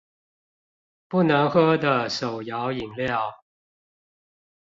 [1.07, 3.43] 不能喝的手搖飲料